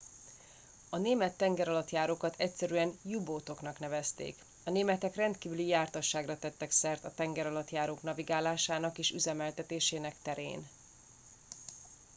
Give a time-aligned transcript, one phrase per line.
[0.89, 4.35] a német tengeralattjárókat egyszerűen u boat oknak nevezték
[4.65, 10.67] a németek rendkívüli jártasságra tettek szert a tengeralattjárók navigálásának és üzemeltetésének terén